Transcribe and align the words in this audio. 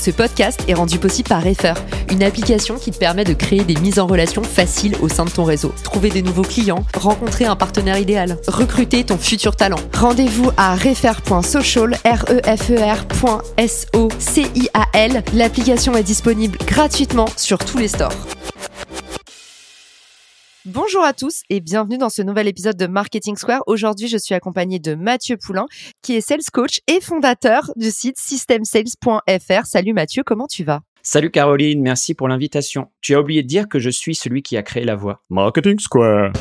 Ce 0.00 0.10
podcast 0.10 0.64
est 0.66 0.72
rendu 0.72 0.98
possible 0.98 1.28
par 1.28 1.44
Refer, 1.44 1.74
une 2.10 2.22
application 2.22 2.76
qui 2.76 2.90
te 2.90 2.96
permet 2.96 3.24
de 3.24 3.34
créer 3.34 3.64
des 3.64 3.74
mises 3.76 3.98
en 3.98 4.06
relation 4.06 4.42
faciles 4.42 4.96
au 5.02 5.10
sein 5.10 5.26
de 5.26 5.30
ton 5.30 5.44
réseau. 5.44 5.74
Trouver 5.82 6.08
des 6.08 6.22
nouveaux 6.22 6.40
clients, 6.40 6.86
rencontrer 6.94 7.44
un 7.44 7.54
partenaire 7.54 7.98
idéal, 7.98 8.38
recruter 8.48 9.04
ton 9.04 9.18
futur 9.18 9.56
talent. 9.56 9.76
Rendez-vous 9.94 10.52
à 10.56 10.74
refer.social, 10.74 11.98
r 12.02 12.24
e 12.30 12.40
f 12.46 12.70
e 12.70 14.08
c 14.18 14.46
i 14.54 14.68
l. 14.94 15.22
L'application 15.34 15.94
est 15.94 16.02
disponible 16.02 16.56
gratuitement 16.66 17.28
sur 17.36 17.58
tous 17.58 17.76
les 17.76 17.88
stores. 17.88 18.39
Bonjour 20.66 21.02
à 21.02 21.14
tous 21.14 21.40
et 21.48 21.60
bienvenue 21.60 21.96
dans 21.96 22.10
ce 22.10 22.20
nouvel 22.20 22.46
épisode 22.46 22.76
de 22.76 22.86
Marketing 22.86 23.34
Square. 23.34 23.62
Aujourd'hui, 23.66 24.08
je 24.08 24.18
suis 24.18 24.34
accompagnée 24.34 24.78
de 24.78 24.94
Mathieu 24.94 25.38
Poulain, 25.38 25.64
qui 26.02 26.16
est 26.16 26.20
sales 26.20 26.40
coach 26.52 26.80
et 26.86 27.00
fondateur 27.00 27.72
du 27.76 27.90
site 27.90 28.18
systemsales.fr. 28.18 29.64
Salut 29.64 29.94
Mathieu, 29.94 30.22
comment 30.22 30.46
tu 30.46 30.62
vas? 30.62 30.82
Salut 31.02 31.30
Caroline, 31.30 31.80
merci 31.80 32.12
pour 32.12 32.28
l'invitation. 32.28 32.88
Tu 33.00 33.14
as 33.14 33.20
oublié 33.20 33.42
de 33.42 33.48
dire 33.48 33.68
que 33.70 33.78
je 33.78 33.88
suis 33.88 34.14
celui 34.14 34.42
qui 34.42 34.58
a 34.58 34.62
créé 34.62 34.84
la 34.84 34.96
voix. 34.96 35.22
Marketing 35.30 35.78
Square. 35.78 36.32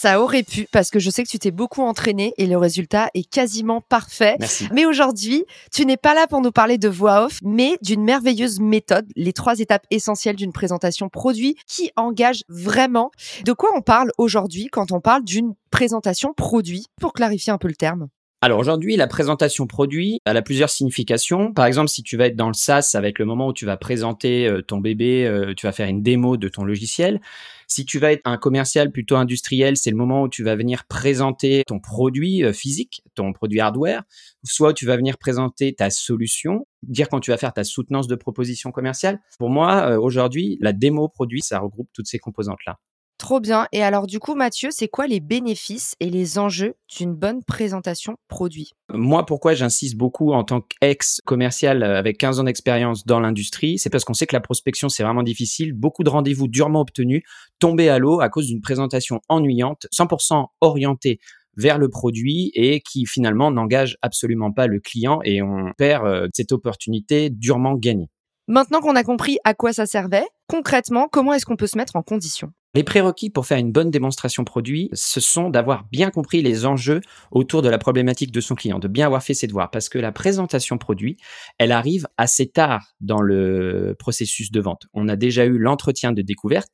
Ça 0.00 0.22
aurait 0.22 0.44
pu, 0.44 0.66
parce 0.72 0.88
que 0.88 0.98
je 0.98 1.10
sais 1.10 1.22
que 1.22 1.28
tu 1.28 1.38
t'es 1.38 1.50
beaucoup 1.50 1.82
entraîné 1.82 2.32
et 2.38 2.46
le 2.46 2.56
résultat 2.56 3.10
est 3.12 3.28
quasiment 3.28 3.82
parfait. 3.82 4.36
Merci. 4.40 4.66
Mais 4.72 4.86
aujourd'hui, 4.86 5.44
tu 5.70 5.84
n'es 5.84 5.98
pas 5.98 6.14
là 6.14 6.26
pour 6.26 6.40
nous 6.40 6.52
parler 6.52 6.78
de 6.78 6.88
voix 6.88 7.26
off, 7.26 7.38
mais 7.42 7.76
d'une 7.82 8.02
merveilleuse 8.02 8.60
méthode, 8.60 9.06
les 9.14 9.34
trois 9.34 9.58
étapes 9.58 9.84
essentielles 9.90 10.36
d'une 10.36 10.54
présentation 10.54 11.10
produit 11.10 11.54
qui 11.66 11.90
engage 11.96 12.44
vraiment. 12.48 13.10
De 13.44 13.52
quoi 13.52 13.72
on 13.76 13.82
parle 13.82 14.10
aujourd'hui 14.16 14.68
quand 14.72 14.90
on 14.90 15.02
parle 15.02 15.22
d'une 15.22 15.52
présentation 15.70 16.32
produit, 16.32 16.86
pour 16.98 17.12
clarifier 17.12 17.52
un 17.52 17.58
peu 17.58 17.68
le 17.68 17.76
terme? 17.76 18.08
Alors 18.42 18.58
aujourd'hui, 18.58 18.96
la 18.96 19.06
présentation 19.06 19.66
produit, 19.66 20.18
elle 20.24 20.38
a 20.38 20.40
plusieurs 20.40 20.70
significations. 20.70 21.52
Par 21.52 21.66
exemple, 21.66 21.90
si 21.90 22.02
tu 22.02 22.16
vas 22.16 22.24
être 22.24 22.36
dans 22.36 22.46
le 22.46 22.54
SaaS, 22.54 22.80
ça 22.80 23.02
va 23.02 23.08
être 23.08 23.18
le 23.18 23.26
moment 23.26 23.48
où 23.48 23.52
tu 23.52 23.66
vas 23.66 23.76
présenter 23.76 24.48
euh, 24.48 24.62
ton 24.62 24.78
bébé, 24.78 25.26
euh, 25.26 25.52
tu 25.54 25.66
vas 25.66 25.72
faire 25.72 25.88
une 25.88 26.02
démo 26.02 26.38
de 26.38 26.48
ton 26.48 26.64
logiciel. 26.64 27.20
Si 27.66 27.84
tu 27.84 27.98
vas 27.98 28.12
être 28.12 28.22
un 28.24 28.38
commercial 28.38 28.92
plutôt 28.92 29.16
industriel, 29.16 29.76
c'est 29.76 29.90
le 29.90 29.96
moment 29.98 30.22
où 30.22 30.28
tu 30.30 30.42
vas 30.42 30.56
venir 30.56 30.86
présenter 30.86 31.64
ton 31.66 31.80
produit 31.80 32.42
euh, 32.42 32.54
physique, 32.54 33.02
ton 33.14 33.34
produit 33.34 33.60
hardware, 33.60 34.04
soit 34.42 34.72
tu 34.72 34.86
vas 34.86 34.96
venir 34.96 35.18
présenter 35.18 35.74
ta 35.74 35.90
solution, 35.90 36.66
dire 36.82 37.10
quand 37.10 37.20
tu 37.20 37.32
vas 37.32 37.36
faire 37.36 37.52
ta 37.52 37.62
soutenance 37.62 38.06
de 38.06 38.14
proposition 38.14 38.72
commerciale. 38.72 39.20
Pour 39.38 39.50
moi, 39.50 39.98
aujourd'hui, 39.98 40.56
la 40.62 40.72
démo 40.72 41.08
produit, 41.08 41.42
ça 41.42 41.58
regroupe 41.58 41.90
toutes 41.92 42.06
ces 42.06 42.18
composantes-là. 42.18 42.78
Trop 43.20 43.38
bien. 43.38 43.68
Et 43.72 43.82
alors 43.82 44.06
du 44.06 44.18
coup, 44.18 44.34
Mathieu, 44.34 44.70
c'est 44.72 44.88
quoi 44.88 45.06
les 45.06 45.20
bénéfices 45.20 45.94
et 46.00 46.08
les 46.08 46.38
enjeux 46.38 46.76
d'une 46.96 47.14
bonne 47.14 47.44
présentation 47.44 48.16
produit? 48.28 48.70
Moi, 48.94 49.26
pourquoi 49.26 49.52
j'insiste 49.52 49.98
beaucoup 49.98 50.32
en 50.32 50.42
tant 50.42 50.62
qu'ex-commercial 50.62 51.82
euh, 51.82 51.98
avec 51.98 52.16
15 52.16 52.40
ans 52.40 52.44
d'expérience 52.44 53.04
dans 53.04 53.20
l'industrie, 53.20 53.78
c'est 53.78 53.90
parce 53.90 54.06
qu'on 54.06 54.14
sait 54.14 54.26
que 54.26 54.34
la 54.34 54.40
prospection, 54.40 54.88
c'est 54.88 55.02
vraiment 55.02 55.22
difficile. 55.22 55.74
Beaucoup 55.74 56.02
de 56.02 56.08
rendez-vous 56.08 56.48
durement 56.48 56.80
obtenus 56.80 57.22
tombés 57.58 57.90
à 57.90 57.98
l'eau 57.98 58.22
à 58.22 58.30
cause 58.30 58.46
d'une 58.46 58.62
présentation 58.62 59.20
ennuyante, 59.28 59.86
100% 59.92 60.46
orientée 60.62 61.20
vers 61.58 61.76
le 61.76 61.90
produit 61.90 62.50
et 62.54 62.80
qui 62.80 63.04
finalement 63.04 63.50
n'engage 63.50 63.98
absolument 64.00 64.50
pas 64.50 64.66
le 64.66 64.80
client 64.80 65.20
et 65.24 65.42
on 65.42 65.72
perd 65.76 66.06
euh, 66.06 66.28
cette 66.32 66.52
opportunité 66.52 67.28
durement 67.28 67.74
gagnée. 67.74 68.08
Maintenant 68.50 68.80
qu'on 68.80 68.96
a 68.96 69.04
compris 69.04 69.38
à 69.44 69.54
quoi 69.54 69.72
ça 69.72 69.86
servait, 69.86 70.24
concrètement, 70.48 71.06
comment 71.06 71.32
est-ce 71.32 71.46
qu'on 71.46 71.54
peut 71.54 71.68
se 71.68 71.78
mettre 71.78 71.94
en 71.94 72.02
condition? 72.02 72.50
Les 72.74 72.82
prérequis 72.82 73.30
pour 73.30 73.46
faire 73.46 73.58
une 73.58 73.70
bonne 73.70 73.92
démonstration 73.92 74.42
produit, 74.42 74.90
ce 74.92 75.20
sont 75.20 75.50
d'avoir 75.50 75.84
bien 75.92 76.10
compris 76.10 76.42
les 76.42 76.66
enjeux 76.66 77.00
autour 77.30 77.62
de 77.62 77.68
la 77.68 77.78
problématique 77.78 78.32
de 78.32 78.40
son 78.40 78.56
client, 78.56 78.80
de 78.80 78.88
bien 78.88 79.06
avoir 79.06 79.22
fait 79.22 79.34
ses 79.34 79.46
devoirs, 79.46 79.70
parce 79.70 79.88
que 79.88 80.00
la 80.00 80.10
présentation 80.10 80.78
produit, 80.78 81.16
elle 81.58 81.70
arrive 81.70 82.08
assez 82.16 82.48
tard 82.48 82.96
dans 83.00 83.20
le 83.20 83.94
processus 83.96 84.50
de 84.50 84.60
vente. 84.60 84.88
On 84.94 85.08
a 85.08 85.14
déjà 85.14 85.44
eu 85.44 85.56
l'entretien 85.56 86.10
de 86.10 86.20
découverte, 86.20 86.72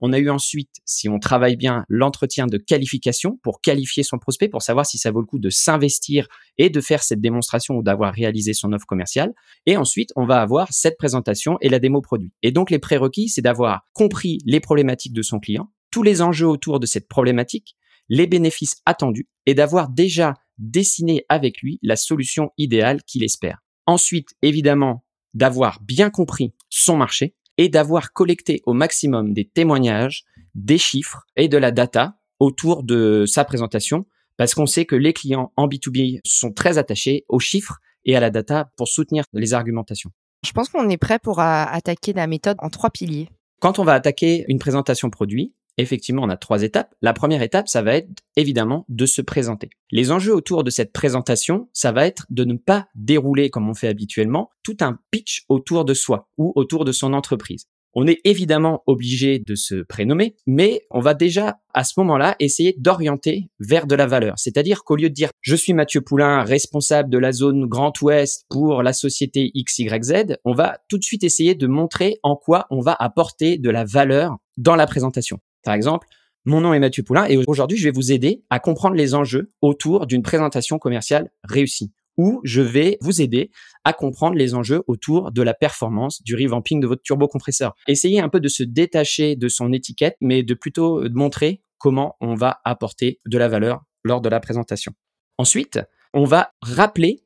on 0.00 0.12
a 0.12 0.18
eu 0.18 0.30
ensuite, 0.30 0.70
si 0.84 1.08
on 1.08 1.18
travaille 1.18 1.56
bien, 1.56 1.84
l'entretien 1.88 2.46
de 2.46 2.58
qualification 2.58 3.38
pour 3.42 3.60
qualifier 3.60 4.02
son 4.02 4.18
prospect, 4.18 4.48
pour 4.48 4.62
savoir 4.62 4.86
si 4.86 4.98
ça 4.98 5.10
vaut 5.10 5.20
le 5.20 5.26
coup 5.26 5.38
de 5.38 5.50
s'investir 5.50 6.28
et 6.56 6.70
de 6.70 6.80
faire 6.80 7.02
cette 7.02 7.20
démonstration 7.20 7.74
ou 7.74 7.82
d'avoir 7.82 8.14
réalisé 8.14 8.52
son 8.54 8.72
offre 8.72 8.86
commerciale. 8.86 9.32
Et 9.66 9.76
ensuite, 9.76 10.10
on 10.16 10.26
va 10.26 10.40
avoir 10.40 10.68
cette 10.72 10.96
présentation 10.96 11.58
et 11.60 11.68
la 11.68 11.78
démo 11.78 12.00
produit. 12.00 12.32
Et 12.42 12.52
donc, 12.52 12.70
les 12.70 12.78
prérequis, 12.78 13.28
c'est 13.28 13.42
d'avoir 13.42 13.82
compris 13.92 14.38
les 14.44 14.60
problématiques 14.60 15.12
de 15.12 15.22
son 15.22 15.40
client, 15.40 15.70
tous 15.90 16.02
les 16.02 16.22
enjeux 16.22 16.48
autour 16.48 16.80
de 16.80 16.86
cette 16.86 17.08
problématique, 17.08 17.76
les 18.08 18.26
bénéfices 18.26 18.76
attendus 18.86 19.28
et 19.46 19.54
d'avoir 19.54 19.88
déjà 19.88 20.34
dessiné 20.58 21.24
avec 21.28 21.60
lui 21.60 21.78
la 21.82 21.96
solution 21.96 22.50
idéale 22.58 23.02
qu'il 23.04 23.22
espère. 23.22 23.58
Ensuite, 23.86 24.30
évidemment, 24.42 25.04
d'avoir 25.34 25.80
bien 25.82 26.10
compris 26.10 26.52
son 26.68 26.96
marché, 26.96 27.34
et 27.58 27.68
d'avoir 27.68 28.12
collecté 28.12 28.62
au 28.64 28.72
maximum 28.72 29.34
des 29.34 29.44
témoignages, 29.44 30.24
des 30.54 30.78
chiffres 30.78 31.26
et 31.36 31.48
de 31.48 31.58
la 31.58 31.70
data 31.72 32.14
autour 32.38 32.84
de 32.84 33.24
sa 33.26 33.44
présentation, 33.44 34.06
parce 34.36 34.54
qu'on 34.54 34.66
sait 34.66 34.86
que 34.86 34.94
les 34.94 35.12
clients 35.12 35.52
en 35.56 35.66
B2B 35.66 36.20
sont 36.24 36.52
très 36.52 36.78
attachés 36.78 37.24
aux 37.28 37.40
chiffres 37.40 37.78
et 38.04 38.16
à 38.16 38.20
la 38.20 38.30
data 38.30 38.70
pour 38.76 38.88
soutenir 38.88 39.24
les 39.32 39.52
argumentations. 39.52 40.10
Je 40.46 40.52
pense 40.52 40.68
qu'on 40.68 40.88
est 40.88 40.96
prêt 40.96 41.18
pour 41.18 41.40
euh, 41.40 41.42
attaquer 41.42 42.12
la 42.12 42.28
méthode 42.28 42.56
en 42.60 42.70
trois 42.70 42.90
piliers. 42.90 43.28
Quand 43.60 43.80
on 43.80 43.84
va 43.84 43.94
attaquer 43.94 44.44
une 44.46 44.60
présentation 44.60 45.10
produit, 45.10 45.52
effectivement, 45.78 46.22
on 46.22 46.28
a 46.28 46.36
trois 46.36 46.62
étapes. 46.62 46.94
La 47.00 47.12
première 47.12 47.42
étape, 47.42 47.68
ça 47.68 47.82
va 47.82 47.94
être 47.94 48.08
évidemment 48.36 48.84
de 48.88 49.06
se 49.06 49.22
présenter. 49.22 49.70
Les 49.90 50.10
enjeux 50.10 50.34
autour 50.34 50.64
de 50.64 50.70
cette 50.70 50.92
présentation, 50.92 51.68
ça 51.72 51.92
va 51.92 52.06
être 52.06 52.26
de 52.30 52.44
ne 52.44 52.54
pas 52.54 52.88
dérouler 52.94 53.48
comme 53.48 53.68
on 53.68 53.74
fait 53.74 53.88
habituellement 53.88 54.50
tout 54.62 54.76
un 54.80 54.98
pitch 55.10 55.44
autour 55.48 55.84
de 55.84 55.94
soi 55.94 56.28
ou 56.36 56.52
autour 56.56 56.84
de 56.84 56.92
son 56.92 57.14
entreprise. 57.14 57.66
On 57.94 58.06
est 58.06 58.20
évidemment 58.24 58.82
obligé 58.86 59.38
de 59.38 59.54
se 59.54 59.76
prénommer, 59.76 60.36
mais 60.46 60.82
on 60.90 61.00
va 61.00 61.14
déjà 61.14 61.58
à 61.72 61.84
ce 61.84 61.94
moment-là 61.98 62.36
essayer 62.38 62.74
d'orienter 62.78 63.50
vers 63.60 63.86
de 63.86 63.94
la 63.94 64.06
valeur. 64.06 64.34
C'est-à-dire 64.36 64.84
qu'au 64.84 64.94
lieu 64.94 65.08
de 65.08 65.14
dire 65.14 65.30
je 65.40 65.56
suis 65.56 65.72
Mathieu 65.72 66.00
Poulain, 66.02 66.42
responsable 66.42 67.10
de 67.10 67.18
la 67.18 67.32
zone 67.32 67.66
Grand 67.66 67.98
Ouest 68.02 68.44
pour 68.50 68.82
la 68.82 68.92
société 68.92 69.50
XYZ, 69.56 70.36
on 70.44 70.52
va 70.52 70.78
tout 70.88 70.98
de 70.98 71.02
suite 71.02 71.24
essayer 71.24 71.54
de 71.54 71.66
montrer 71.66 72.18
en 72.22 72.36
quoi 72.36 72.66
on 72.70 72.80
va 72.80 72.94
apporter 72.98 73.58
de 73.58 73.70
la 73.70 73.84
valeur 73.84 74.36
dans 74.58 74.76
la 74.76 74.86
présentation. 74.86 75.40
Par 75.68 75.74
exemple, 75.74 76.08
mon 76.46 76.62
nom 76.62 76.72
est 76.72 76.78
Mathieu 76.78 77.02
Poulain 77.02 77.26
et 77.26 77.36
aujourd'hui, 77.46 77.76
je 77.76 77.84
vais 77.84 77.94
vous 77.94 78.10
aider 78.10 78.42
à 78.48 78.58
comprendre 78.58 78.96
les 78.96 79.14
enjeux 79.14 79.50
autour 79.60 80.06
d'une 80.06 80.22
présentation 80.22 80.78
commerciale 80.78 81.30
réussie 81.44 81.92
ou 82.16 82.40
je 82.42 82.62
vais 82.62 82.96
vous 83.02 83.20
aider 83.20 83.50
à 83.84 83.92
comprendre 83.92 84.34
les 84.34 84.54
enjeux 84.54 84.82
autour 84.86 85.30
de 85.30 85.42
la 85.42 85.52
performance 85.52 86.22
du 86.22 86.36
revamping 86.36 86.80
de 86.80 86.86
votre 86.86 87.02
turbocompresseur. 87.02 87.74
Essayez 87.86 88.18
un 88.18 88.30
peu 88.30 88.40
de 88.40 88.48
se 88.48 88.62
détacher 88.62 89.36
de 89.36 89.46
son 89.48 89.74
étiquette, 89.74 90.16
mais 90.22 90.42
de 90.42 90.54
plutôt 90.54 91.06
montrer 91.10 91.60
comment 91.76 92.16
on 92.22 92.34
va 92.34 92.60
apporter 92.64 93.20
de 93.26 93.36
la 93.36 93.48
valeur 93.48 93.82
lors 94.04 94.22
de 94.22 94.30
la 94.30 94.40
présentation. 94.40 94.94
Ensuite, 95.36 95.80
on 96.14 96.24
va 96.24 96.52
rappeler 96.62 97.24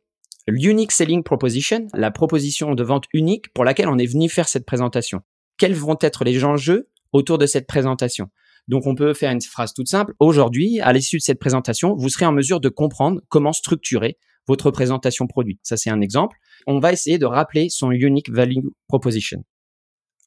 l'unique 0.48 0.90
selling 0.90 1.22
proposition, 1.22 1.86
la 1.94 2.10
proposition 2.10 2.74
de 2.74 2.82
vente 2.82 3.04
unique 3.12 3.52
pour 3.52 3.64
laquelle 3.64 3.88
on 3.88 3.98
est 3.98 4.06
venu 4.06 4.28
faire 4.28 4.48
cette 4.48 4.66
présentation. 4.66 5.20
Quels 5.58 5.74
vont 5.74 5.98
être 6.00 6.24
les 6.24 6.42
enjeux 6.42 6.88
autour 7.12 7.38
de 7.38 7.46
cette 7.46 7.66
présentation. 7.66 8.28
Donc 8.68 8.86
on 8.86 8.94
peut 8.94 9.14
faire 9.14 9.32
une 9.32 9.40
phrase 9.40 9.74
toute 9.74 9.88
simple. 9.88 10.14
Aujourd'hui, 10.20 10.80
à 10.80 10.92
l'issue 10.92 11.16
de 11.16 11.22
cette 11.22 11.40
présentation, 11.40 11.94
vous 11.96 12.08
serez 12.08 12.26
en 12.26 12.32
mesure 12.32 12.60
de 12.60 12.68
comprendre 12.68 13.20
comment 13.28 13.52
structurer 13.52 14.18
votre 14.46 14.70
présentation 14.70 15.26
produit. 15.26 15.58
Ça, 15.62 15.76
c'est 15.76 15.90
un 15.90 16.00
exemple. 16.00 16.36
On 16.66 16.78
va 16.78 16.92
essayer 16.92 17.18
de 17.18 17.26
rappeler 17.26 17.68
son 17.68 17.90
unique 17.90 18.30
value 18.30 18.58
proposition. 18.88 19.44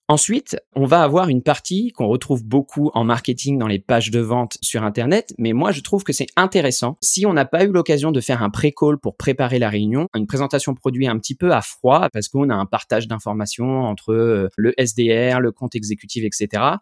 Ensuite, 0.07 0.55
on 0.75 0.85
va 0.85 1.01
avoir 1.01 1.29
une 1.29 1.41
partie 1.41 1.91
qu'on 1.91 2.07
retrouve 2.07 2.45
beaucoup 2.45 2.91
en 2.93 3.03
marketing 3.03 3.57
dans 3.57 3.65
les 3.65 3.79
pages 3.79 4.11
de 4.11 4.19
vente 4.19 4.59
sur 4.61 4.83
Internet, 4.83 5.33
mais 5.39 5.51
moi 5.51 5.71
je 5.71 5.81
trouve 5.81 6.03
que 6.03 6.13
c'est 6.13 6.27
intéressant. 6.35 6.95
Si 7.01 7.25
on 7.25 7.33
n'a 7.33 7.45
pas 7.45 7.63
eu 7.63 7.71
l'occasion 7.71 8.11
de 8.11 8.21
faire 8.21 8.43
un 8.43 8.51
pré-call 8.51 8.99
pour 8.99 9.17
préparer 9.17 9.57
la 9.57 9.69
réunion, 9.69 10.07
une 10.13 10.27
présentation 10.27 10.75
produit 10.75 11.07
un 11.07 11.17
petit 11.17 11.33
peu 11.33 11.53
à 11.53 11.61
froid 11.61 12.09
parce 12.13 12.27
qu'on 12.27 12.51
a 12.51 12.53
un 12.53 12.67
partage 12.67 13.07
d'informations 13.07 13.81
entre 13.81 14.13
euh, 14.13 14.49
le 14.57 14.75
SDR, 14.77 15.39
le 15.39 15.51
compte 15.51 15.73
exécutif, 15.73 16.23
etc 16.23 16.75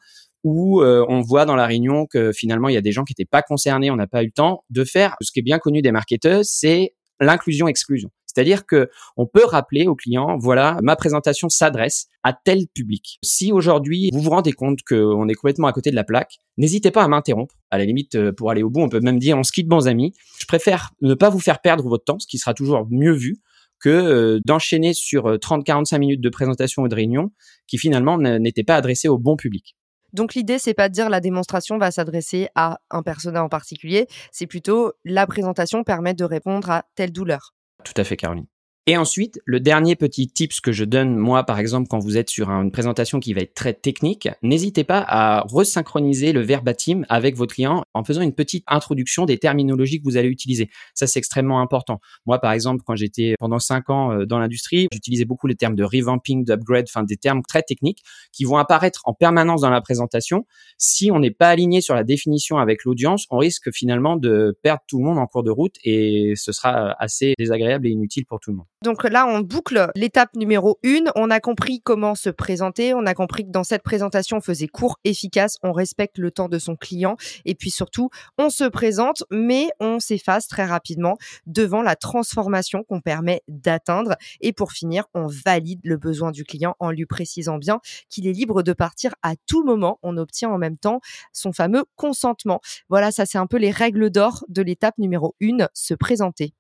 où 0.43 0.81
euh, 0.81 1.05
on 1.07 1.21
voit 1.21 1.45
dans 1.45 1.55
la 1.55 1.65
réunion 1.65 2.05
que 2.05 2.33
finalement 2.33 2.67
il 2.67 2.73
y 2.73 2.77
a 2.77 2.81
des 2.81 2.91
gens 2.91 3.05
qui 3.05 3.13
n'étaient 3.13 3.23
pas 3.23 3.41
concernés, 3.41 3.89
on 3.91 3.95
n'a 3.95 4.07
pas 4.07 4.23
eu 4.23 4.25
le 4.25 4.31
temps 4.31 4.65
de 4.69 4.83
faire 4.83 5.15
ce 5.21 5.31
qui 5.31 5.39
est 5.39 5.43
bien 5.43 5.57
connu 5.57 5.81
des 5.81 5.91
marketeurs, 5.91 6.41
c'est 6.43 6.95
l'inclusion-exclusion. 7.21 8.09
C'est-à-dire 8.33 8.65
que 8.65 8.89
on 9.17 9.25
peut 9.25 9.45
rappeler 9.45 9.87
au 9.87 9.95
client, 9.95 10.37
voilà, 10.37 10.77
ma 10.81 10.95
présentation 10.95 11.49
s'adresse 11.49 12.07
à 12.23 12.33
tel 12.33 12.67
public. 12.73 13.19
Si 13.23 13.51
aujourd'hui 13.51 14.09
vous 14.13 14.21
vous 14.21 14.29
rendez 14.29 14.53
compte 14.53 14.79
qu'on 14.87 15.27
est 15.27 15.33
complètement 15.33 15.67
à 15.67 15.73
côté 15.73 15.91
de 15.91 15.95
la 15.95 16.03
plaque, 16.03 16.37
n'hésitez 16.57 16.91
pas 16.91 17.03
à 17.03 17.07
m'interrompre. 17.07 17.55
À 17.71 17.77
la 17.77 17.85
limite, 17.85 18.15
euh, 18.15 18.31
pour 18.31 18.51
aller 18.51 18.63
au 18.63 18.69
bout, 18.69 18.81
on 18.81 18.89
peut 18.89 19.01
même 19.01 19.19
dire 19.19 19.37
on 19.37 19.43
se 19.43 19.51
quitte 19.51 19.67
bons 19.67 19.87
amis. 19.87 20.13
Je 20.39 20.45
préfère 20.45 20.91
ne 21.01 21.13
pas 21.13 21.29
vous 21.29 21.39
faire 21.39 21.59
perdre 21.61 21.87
votre 21.87 22.05
temps, 22.05 22.19
ce 22.19 22.27
qui 22.27 22.37
sera 22.37 22.53
toujours 22.53 22.87
mieux 22.89 23.13
vu 23.13 23.37
que 23.79 23.89
euh, 23.89 24.39
d'enchaîner 24.45 24.93
sur 24.93 25.25
30-45 25.25 25.97
minutes 25.99 26.21
de 26.21 26.29
présentation 26.29 26.83
ou 26.83 26.87
de 26.87 26.95
réunion 26.95 27.31
qui 27.67 27.77
finalement 27.77 28.17
n'étaient 28.17 28.63
pas 28.63 28.75
adressées 28.75 29.09
au 29.09 29.17
bon 29.17 29.35
public. 29.35 29.75
Donc 30.13 30.35
l'idée, 30.35 30.59
c'est 30.59 30.75
pas 30.75 30.89
de 30.89 30.93
dire 30.93 31.09
la 31.09 31.19
démonstration 31.19 31.77
va 31.79 31.89
s'adresser 31.89 32.47
à 32.53 32.79
un 32.91 33.01
persona 33.01 33.43
en 33.43 33.49
particulier, 33.49 34.07
c'est 34.31 34.45
plutôt 34.45 34.93
la 35.03 35.25
présentation 35.25 35.83
permet 35.83 36.13
de 36.13 36.23
répondre 36.23 36.69
à 36.69 36.85
telle 36.95 37.11
douleur. 37.11 37.55
Tout 37.83 37.93
à 37.97 38.03
fait, 38.03 38.17
Caroline. 38.17 38.47
Et 38.85 38.97
ensuite, 38.97 39.39
le 39.45 39.61
dernier 39.61 39.95
petit 39.95 40.27
tips 40.27 40.59
que 40.59 40.73
je 40.73 40.83
donne, 40.83 41.15
moi, 41.15 41.45
par 41.45 41.57
exemple, 41.57 41.87
quand 41.89 41.99
vous 41.99 42.17
êtes 42.17 42.29
sur 42.29 42.49
une 42.49 42.69
présentation 42.69 43.21
qui 43.21 43.33
va 43.33 43.39
être 43.39 43.53
très 43.53 43.73
technique, 43.73 44.27
n'hésitez 44.41 44.83
pas 44.83 44.99
à 45.07 45.45
resynchroniser 45.47 46.33
le 46.33 46.41
verbatim 46.41 47.05
avec 47.07 47.37
votre 47.37 47.53
client 47.53 47.85
en 47.93 48.03
faisant 48.03 48.21
une 48.21 48.33
petite 48.33 48.65
introduction 48.67 49.23
des 49.23 49.37
terminologies 49.37 49.99
que 49.99 50.03
vous 50.03 50.17
allez 50.17 50.27
utiliser. 50.27 50.69
Ça, 50.95 51.07
c'est 51.07 51.17
extrêmement 51.19 51.61
important. 51.61 52.01
Moi, 52.25 52.39
par 52.39 52.51
exemple, 52.51 52.83
quand 52.85 52.97
j'étais 52.97 53.35
pendant 53.39 53.57
cinq 53.57 53.89
ans 53.89 54.11
euh, 54.11 54.25
dans 54.25 54.37
l'industrie, 54.37 54.89
j'utilisais 54.91 55.23
beaucoup 55.23 55.47
les 55.47 55.55
termes 55.55 55.75
de 55.75 55.85
revamping, 55.85 56.43
d'upgrade, 56.43 56.87
enfin, 56.89 57.03
des 57.03 57.15
termes 57.15 57.41
très 57.47 57.61
techniques 57.61 58.03
qui 58.33 58.43
vont 58.43 58.57
apparaître 58.57 58.99
en 59.05 59.13
permanence 59.13 59.61
dans 59.61 59.69
la 59.69 59.79
présentation. 59.79 60.45
Si 60.77 61.09
on 61.09 61.19
n'est 61.19 61.31
pas 61.31 61.47
aligné 61.47 61.79
sur 61.79 61.95
la 61.95 62.03
définition 62.03 62.57
avec 62.57 62.83
l'audience, 62.83 63.27
on 63.29 63.37
risque 63.37 63.71
finalement 63.71 64.17
de 64.17 64.59
perdre 64.61 64.81
tout 64.89 64.97
le 64.97 65.05
monde 65.05 65.19
en 65.19 65.25
cours 65.25 65.43
de 65.43 65.51
route 65.51 65.77
et 65.85 66.33
ce 66.35 66.51
sera 66.51 67.01
assez 67.01 67.33
désagréable 67.39 67.87
et 67.87 67.91
inutile 67.91 68.25
pour 68.25 68.41
tout 68.41 68.51
le 68.51 68.57
monde. 68.57 68.67
Donc 68.83 69.05
là, 69.05 69.25
on 69.25 69.39
boucle 69.39 69.89
l'étape 69.95 70.35
numéro 70.35 70.77
une. 70.83 71.09
On 71.15 71.29
a 71.29 71.39
compris 71.39 71.79
comment 71.81 72.15
se 72.15 72.29
présenter. 72.29 72.93
On 72.93 73.05
a 73.05 73.13
compris 73.13 73.45
que 73.45 73.49
dans 73.49 73.63
cette 73.63 73.81
présentation, 73.81 74.37
on 74.37 74.41
faisait 74.41 74.67
court, 74.67 74.99
efficace. 75.05 75.55
On 75.63 75.71
respecte 75.71 76.17
le 76.17 76.31
temps 76.31 76.49
de 76.49 76.59
son 76.59 76.75
client. 76.75 77.15
Et 77.45 77.55
puis 77.55 77.71
surtout, 77.71 78.09
on 78.37 78.49
se 78.49 78.65
présente, 78.65 79.23
mais 79.31 79.69
on 79.79 80.01
s'efface 80.01 80.49
très 80.49 80.65
rapidement 80.65 81.17
devant 81.45 81.81
la 81.81 81.95
transformation 81.95 82.83
qu'on 82.83 82.99
permet 82.99 83.41
d'atteindre. 83.47 84.15
Et 84.41 84.51
pour 84.51 84.73
finir, 84.73 85.05
on 85.13 85.27
valide 85.27 85.79
le 85.85 85.95
besoin 85.95 86.31
du 86.31 86.43
client 86.43 86.75
en 86.79 86.91
lui 86.91 87.05
précisant 87.05 87.59
bien 87.59 87.79
qu'il 88.09 88.27
est 88.27 88.33
libre 88.33 88.63
de 88.63 88.73
partir 88.73 89.15
à 89.21 89.35
tout 89.47 89.63
moment. 89.63 89.97
On 90.03 90.17
obtient 90.17 90.49
en 90.49 90.57
même 90.57 90.77
temps 90.77 90.99
son 91.31 91.53
fameux 91.53 91.85
consentement. 91.95 92.59
Voilà, 92.89 93.11
ça 93.11 93.25
c'est 93.25 93.37
un 93.37 93.47
peu 93.47 93.57
les 93.57 93.71
règles 93.71 94.09
d'or 94.09 94.43
de 94.49 94.61
l'étape 94.61 94.97
numéro 94.97 95.35
une, 95.39 95.69
se 95.73 95.93
présenter. 95.93 96.53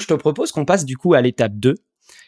Je 0.00 0.06
te 0.06 0.14
propose 0.14 0.52
qu'on 0.52 0.64
passe 0.64 0.84
du 0.84 0.96
coup 0.96 1.14
à 1.14 1.20
l'étape 1.20 1.54
2 1.54 1.74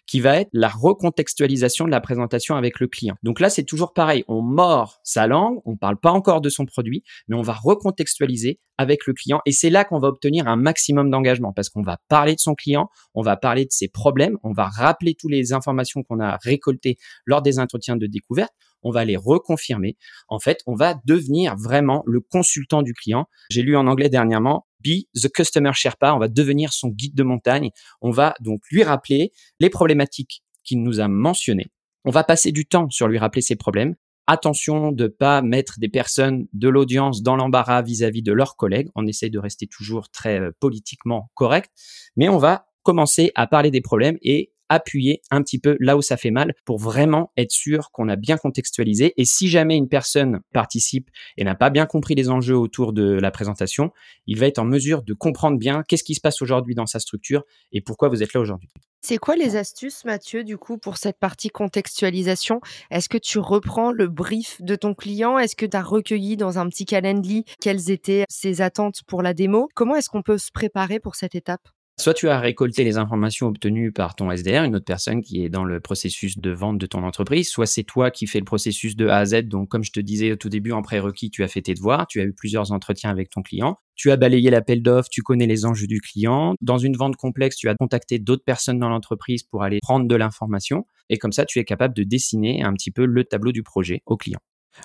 qui 0.06 0.20
va 0.20 0.40
être 0.40 0.50
la 0.52 0.69
recontextualisation 0.69 1.86
de 1.86 1.90
la 1.90 2.00
présentation 2.00 2.56
avec 2.56 2.80
le 2.80 2.86
client. 2.86 3.16
Donc 3.22 3.40
là, 3.40 3.50
c'est 3.50 3.64
toujours 3.64 3.92
pareil. 3.92 4.24
On 4.28 4.42
mord 4.42 5.00
sa 5.04 5.26
langue, 5.26 5.60
on 5.64 5.76
parle 5.76 5.98
pas 5.98 6.10
encore 6.10 6.40
de 6.40 6.48
son 6.48 6.66
produit, 6.66 7.02
mais 7.28 7.36
on 7.36 7.42
va 7.42 7.54
recontextualiser 7.54 8.60
avec 8.78 9.06
le 9.06 9.12
client. 9.12 9.40
Et 9.46 9.52
c'est 9.52 9.70
là 9.70 9.84
qu'on 9.84 9.98
va 9.98 10.08
obtenir 10.08 10.48
un 10.48 10.56
maximum 10.56 11.10
d'engagement 11.10 11.52
parce 11.52 11.69
qu'on 11.69 11.82
va 11.82 11.98
parler 12.08 12.34
de 12.34 12.40
son 12.40 12.54
client, 12.54 12.90
on 13.14 13.22
va 13.22 13.36
parler 13.36 13.64
de 13.64 13.72
ses 13.72 13.88
problèmes, 13.88 14.38
on 14.42 14.52
va 14.52 14.66
rappeler 14.66 15.14
toutes 15.14 15.30
les 15.30 15.52
informations 15.52 16.02
qu'on 16.02 16.20
a 16.20 16.38
récoltées 16.42 16.96
lors 17.25 17.42
des 17.42 17.58
entretiens 17.58 17.96
de 17.96 18.06
découverte 18.06 18.52
on 18.82 18.90
va 18.90 19.04
les 19.04 19.16
reconfirmer. 19.16 19.96
En 20.28 20.38
fait, 20.38 20.60
on 20.66 20.75
va 20.75 20.94
devenir 21.04 21.56
vraiment 21.56 22.02
le 22.06 22.20
consultant 22.20 22.82
du 22.82 22.94
client. 22.94 23.26
J'ai 23.50 23.62
lu 23.62 23.76
en 23.76 23.86
anglais 23.86 24.08
dernièrement, 24.08 24.66
be 24.82 25.06
the 25.14 25.29
customer 25.29 25.73
Sherpa, 25.73 26.14
on 26.14 26.19
va 26.19 26.29
devenir 26.29 26.73
son 26.73 26.88
guide 26.88 27.14
de 27.14 27.23
montagne. 27.23 27.70
On 28.00 28.11
va 28.11 28.34
donc 28.40 28.62
lui 28.70 28.82
rappeler 28.82 29.32
les 29.61 29.70
problématiques 29.70 30.43
qu'il 30.64 30.82
nous 30.82 31.00
a 31.00 31.08
mentionnées. 31.08 31.70
On 32.05 32.11
va 32.11 32.25
passer 32.25 32.52
du 32.52 32.67
temps 32.67 32.90
sur 32.90 33.08
lui 33.08 33.19
rappeler 33.19 33.43
ses 33.43 33.56
problèmes. 33.56 33.94
Attention 34.26 34.93
de 34.93 35.08
pas 35.08 35.43
mettre 35.43 35.79
des 35.79 35.88
personnes 35.88 36.46
de 36.52 36.69
l'audience 36.69 37.23
dans 37.23 37.37
l'embarras 37.37 37.82
vis-à-vis 37.82 38.23
de 38.23 38.32
leurs 38.32 38.56
collègues. 38.56 38.88
On 38.94 39.06
essaye 39.06 39.31
de 39.31 39.38
rester 39.38 39.67
toujours 39.67 40.11
très 40.11 40.40
euh, 40.40 40.50
politiquement 40.61 41.31
correct, 41.35 41.70
mais 42.17 42.28
on 42.28 42.38
va 42.38 42.67
commencer 42.82 43.32
à 43.35 43.46
parler 43.46 43.70
des 43.70 43.81
problèmes 43.81 44.19
et 44.23 44.51
appuyer 44.72 45.20
un 45.30 45.42
petit 45.42 45.58
peu 45.58 45.76
là 45.80 45.96
où 45.96 46.02
ça 46.02 46.16
fait 46.16 46.30
mal 46.30 46.54
pour 46.64 46.78
vraiment 46.78 47.32
être 47.36 47.50
sûr 47.50 47.90
qu'on 47.92 48.08
a 48.08 48.16
bien 48.16 48.36
contextualisé. 48.36 49.12
Et 49.16 49.24
si 49.24 49.48
jamais 49.48 49.76
une 49.76 49.88
personne 49.88 50.40
participe 50.52 51.10
et 51.36 51.44
n'a 51.44 51.54
pas 51.54 51.70
bien 51.70 51.86
compris 51.86 52.14
les 52.14 52.30
enjeux 52.30 52.56
autour 52.56 52.92
de 52.92 53.12
la 53.12 53.30
présentation, 53.30 53.92
il 54.26 54.38
va 54.38 54.46
être 54.46 54.58
en 54.58 54.64
mesure 54.64 55.02
de 55.02 55.12
comprendre 55.12 55.58
bien 55.58 55.82
qu'est-ce 55.86 56.04
qui 56.04 56.14
se 56.14 56.20
passe 56.20 56.42
aujourd'hui 56.42 56.74
dans 56.74 56.86
sa 56.86 57.00
structure 57.00 57.44
et 57.72 57.80
pourquoi 57.80 58.08
vous 58.08 58.22
êtes 58.22 58.32
là 58.32 58.40
aujourd'hui. 58.40 58.69
C'est 59.04 59.19
quoi 59.19 59.34
les 59.34 59.56
astuces, 59.56 60.04
Mathieu, 60.04 60.44
du 60.44 60.56
coup, 60.56 60.78
pour 60.78 60.96
cette 60.96 61.18
partie 61.18 61.48
contextualisation? 61.48 62.60
Est-ce 62.92 63.08
que 63.08 63.18
tu 63.18 63.40
reprends 63.40 63.90
le 63.90 64.06
brief 64.06 64.62
de 64.62 64.76
ton 64.76 64.94
client? 64.94 65.38
Est-ce 65.38 65.56
que 65.56 65.66
tu 65.66 65.76
as 65.76 65.82
recueilli 65.82 66.36
dans 66.36 66.60
un 66.60 66.68
petit 66.68 66.84
calendrier 66.84 67.44
quelles 67.60 67.90
étaient 67.90 68.25
ses 68.28 68.60
attentes 68.60 69.02
pour 69.08 69.22
la 69.22 69.34
démo? 69.34 69.68
Comment 69.75 69.96
est-ce 69.96 70.08
qu'on 70.08 70.22
peut 70.22 70.38
se 70.38 70.52
préparer 70.52 71.00
pour 71.00 71.16
cette 71.16 71.34
étape? 71.34 71.68
Soit 72.00 72.14
tu 72.14 72.28
as 72.28 72.40
récolté 72.40 72.84
les 72.84 72.96
informations 72.96 73.48
obtenues 73.48 73.92
par 73.92 74.16
ton 74.16 74.30
SDR, 74.30 74.64
une 74.64 74.74
autre 74.74 74.84
personne 74.84 75.20
qui 75.20 75.44
est 75.44 75.50
dans 75.50 75.64
le 75.64 75.78
processus 75.78 76.38
de 76.38 76.50
vente 76.50 76.78
de 76.78 76.86
ton 76.86 77.04
entreprise, 77.04 77.48
soit 77.48 77.66
c'est 77.66 77.84
toi 77.84 78.10
qui 78.10 78.26
fais 78.26 78.38
le 78.38 78.44
processus 78.44 78.96
de 78.96 79.08
A 79.08 79.18
à 79.18 79.24
Z. 79.26 79.42
Donc, 79.42 79.68
comme 79.68 79.84
je 79.84 79.92
te 79.92 80.00
disais 80.00 80.32
au 80.32 80.36
tout 80.36 80.48
début, 80.48 80.72
en 80.72 80.82
prérequis, 80.82 81.30
tu 81.30 81.44
as 81.44 81.48
fait 81.48 81.62
tes 81.62 81.74
devoirs, 81.74 82.06
tu 82.06 82.20
as 82.20 82.24
eu 82.24 82.32
plusieurs 82.32 82.72
entretiens 82.72 83.10
avec 83.10 83.28
ton 83.28 83.42
client, 83.42 83.76
tu 83.94 84.10
as 84.10 84.16
balayé 84.16 84.50
l'appel 84.50 84.82
d'offres, 84.82 85.10
tu 85.10 85.22
connais 85.22 85.46
les 85.46 85.66
enjeux 85.66 85.86
du 85.86 86.00
client. 86.00 86.54
Dans 86.60 86.78
une 86.78 86.96
vente 86.96 87.16
complexe, 87.16 87.56
tu 87.56 87.68
as 87.68 87.74
contacté 87.74 88.18
d'autres 88.18 88.44
personnes 88.44 88.78
dans 88.78 88.88
l'entreprise 88.88 89.42
pour 89.42 89.62
aller 89.62 89.78
prendre 89.82 90.08
de 90.08 90.16
l'information. 90.16 90.86
Et 91.10 91.18
comme 91.18 91.32
ça, 91.32 91.44
tu 91.44 91.58
es 91.58 91.64
capable 91.64 91.94
de 91.94 92.04
dessiner 92.04 92.62
un 92.62 92.72
petit 92.72 92.90
peu 92.90 93.04
le 93.04 93.24
tableau 93.24 93.52
du 93.52 93.62
projet 93.62 94.02
au 94.06 94.16
client. 94.16 94.40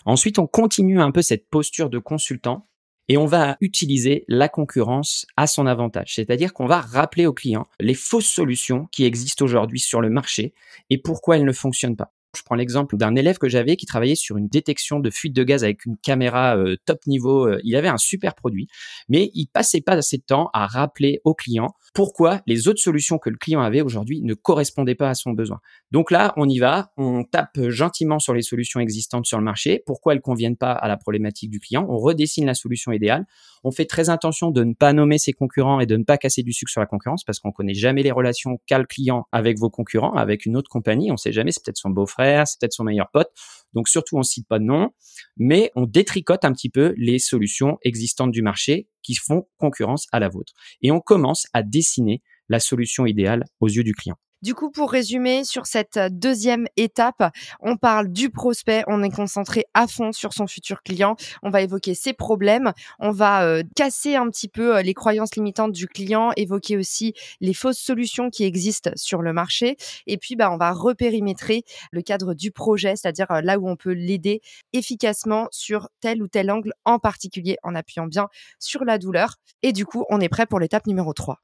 Ensuite, 0.06 0.40
on 0.40 0.48
continue 0.48 1.00
un 1.00 1.12
peu 1.12 1.22
cette 1.22 1.50
posture 1.50 1.90
de 1.90 2.00
consultant 2.00 2.68
et 3.10 3.18
on 3.18 3.26
va 3.26 3.58
utiliser 3.62 4.26
la 4.28 4.50
concurrence 4.50 5.26
à 5.38 5.48
son 5.48 5.68
avantage. 5.68 6.16
C'est-à-dire 6.16 6.54
qu'on 6.54 6.66
va 6.66 6.82
rappeler 6.82 7.26
aux 7.26 7.34
clients 7.34 7.68
les 7.80 7.94
fausses 7.94 8.28
solutions 8.28 8.88
qui 8.92 9.06
existent 9.06 9.46
aujourd'hui 9.46 9.80
sur 9.80 10.02
le 10.02 10.10
marché 10.10 10.54
et 10.90 10.98
pourquoi 10.98 11.38
elles 11.38 11.46
ne 11.46 11.54
fonctionnent 11.54 11.96
pas. 11.96 12.12
Je 12.36 12.44
prends 12.44 12.56
l'exemple 12.56 12.98
d'un 12.98 13.16
élève 13.16 13.38
que 13.38 13.50
j'avais 13.50 13.76
qui 13.78 13.86
travaillait 13.86 14.16
sur 14.16 14.38
une 14.38 14.48
détection 14.48 15.00
de 15.00 15.10
fuite 15.10 15.36
de 15.36 15.44
gaz 15.44 15.64
avec 15.64 15.86
une 15.86 15.98
caméra 15.98 16.56
euh, 16.58 16.76
top 16.86 17.06
niveau. 17.08 17.48
Euh, 17.48 17.60
il 17.64 17.76
avait 17.76 17.88
un 17.88 17.98
super 17.98 18.36
produit, 18.36 18.68
mais 19.10 19.32
il 19.34 19.48
passait 19.48 19.82
pas 19.82 19.94
assez 19.94 20.18
de 20.18 20.24
temps 20.24 20.50
à 20.54 20.68
rappeler 20.68 21.20
aux 21.24 21.34
clients 21.34 21.74
pourquoi 21.94 22.42
les 22.46 22.68
autres 22.68 22.82
solutions 22.82 23.18
que 23.18 23.30
le 23.30 23.38
client 23.38 23.62
avait 23.62 23.82
aujourd'hui 23.82 24.22
ne 24.22 24.34
correspondaient 24.34 24.96
pas 24.96 25.10
à 25.10 25.16
son 25.16 25.32
besoin. 25.32 25.60
Donc 25.92 26.12
là, 26.12 26.34
on 26.38 26.48
y 26.48 26.60
va, 26.60 26.92
on 26.98 27.24
tape 27.24 27.70
gentiment 27.70 28.20
sur 28.20 28.34
les 28.34 28.42
solutions 28.42 28.80
existantes 28.80 29.26
sur 29.26 29.38
le 29.38 29.44
marché, 29.44 29.82
pourquoi 29.86 30.14
elles 30.14 30.22
conviennent 30.22 30.58
pas 30.58 30.74
à 30.74 30.88
la 30.88 30.98
problématique 30.98 31.50
du 31.50 31.60
client, 31.60 31.88
on 31.90 31.98
redessine 31.98 32.46
la 32.46 32.54
solution 32.54 32.92
idéale, 32.92 33.26
on 33.64 33.72
fait 33.72 33.86
très 33.86 34.10
attention 34.10 34.52
de 34.52 34.64
ne 34.64 34.74
pas 34.74 34.94
nommer 34.94 35.18
ses 35.18 35.34
concurrents 35.34 35.80
et 35.80 35.86
de 35.86 35.98
ne 35.98 36.04
pas 36.04 36.18
casser 36.18 36.44
du 36.44 36.54
sucre 36.54 36.72
sur 36.72 36.82
la 36.82 36.88
concurrence 36.88 37.24
parce 37.24 37.40
qu'on 37.40 37.52
connaît 37.52 37.74
jamais 37.74 38.04
les 38.04 38.12
relations 38.12 38.60
qu'a 38.66 38.78
le 38.78 38.86
client 38.86 39.28
avec 39.32 39.58
vos 39.58 39.70
concurrents, 39.70 40.14
avec 40.14 40.46
une 40.46 40.56
autre 40.58 40.70
compagnie, 40.70 41.12
on 41.12 41.18
sait 41.18 41.32
jamais, 41.32 41.52
c'est 41.52 41.64
peut-être 41.64 41.78
son 41.78 41.90
beau-frère, 41.90 42.17
c'est 42.18 42.60
peut-être 42.60 42.74
son 42.74 42.84
meilleur 42.84 43.10
pote. 43.12 43.30
Donc 43.74 43.88
surtout, 43.88 44.18
on 44.18 44.24
cite 44.24 44.48
pas 44.48 44.60
de 44.60 44.64
nom, 44.64 44.90
mais 45.38 45.72
on 45.76 45.86
détricote 45.86 46.46
un 46.46 46.54
petit 46.54 46.70
peu 46.70 46.94
les 46.98 47.20
solutions 47.20 47.78
existantes 47.84 48.32
du 48.32 48.42
marché 48.42 48.88
qui 49.04 49.16
font 49.16 49.48
concurrence 49.58 50.08
à 50.12 50.20
la 50.20 50.30
vôtre. 50.30 50.54
Et 50.82 50.92
on 50.92 51.00
commence 51.00 51.48
à 51.54 51.64
dessiner 51.64 52.22
la 52.50 52.60
solution 52.60 53.06
idéale 53.06 53.44
aux 53.60 53.68
yeux 53.68 53.84
du 53.84 53.94
client. 53.94 54.18
Du 54.44 54.54
coup, 54.54 54.70
pour 54.70 54.92
résumer, 54.92 55.44
sur 55.44 55.66
cette 55.66 55.98
deuxième 56.12 56.68
étape, 56.78 57.34
on 57.60 57.76
parle 57.76 58.10
du 58.10 58.30
prospect, 58.30 58.84
on 58.86 59.02
est 59.02 59.10
concentré 59.10 59.66
à 59.74 59.88
fond 59.88 60.12
sur 60.12 60.32
son 60.34 60.46
futur 60.46 60.84
client, 60.84 61.16
on 61.42 61.50
va 61.50 61.64
évoquer 61.64 61.96
ses 61.96 62.14
problèmes, 62.14 62.72
on 63.00 63.10
va 63.10 63.48
euh, 63.48 63.64
casser 63.76 64.16
un 64.16 64.30
petit 64.30 64.48
peu 64.48 64.78
euh, 64.78 64.84
les 64.84 64.94
croyances 64.94 65.36
limitantes 65.36 65.72
du 65.72 65.88
client, 65.88 66.34
évoquer 66.36 66.78
aussi 66.78 67.16
les 67.42 67.56
fausses 67.56 67.80
solutions 67.80 68.30
qui 68.30 68.44
existent 68.44 68.92
sur 68.96 69.24
le 69.24 69.34
marché, 69.34 69.76
et 70.06 70.18
puis 70.20 70.36
bah, 70.36 70.52
on 70.52 70.58
va 70.58 70.72
repérimétrer 70.72 71.64
le 71.92 72.04
cadre 72.04 72.36
du 72.36 72.52
projet, 72.52 72.96
c'est-à-dire 72.96 73.32
euh, 73.32 73.42
là 73.42 73.58
où 73.58 73.68
on 73.68 73.76
peut 73.76 73.94
l'aider 73.94 74.42
efficacement 74.72 75.48
sur 75.50 75.90
tel 76.00 76.22
ou 76.22 76.28
tel 76.28 76.52
angle, 76.52 76.74
en 76.86 77.00
particulier 77.00 77.58
en 77.64 77.74
appuyant 77.74 78.06
bien 78.06 78.28
sur 78.60 78.86
la 78.86 79.00
douleur. 79.00 79.38
Et 79.64 79.72
du 79.72 79.88
coup, 79.88 80.06
on 80.12 80.22
est 80.22 80.30
prêt 80.30 80.46
pour 80.46 80.60
l'étape 80.60 80.86
numéro 80.86 81.12
3. 81.14 81.42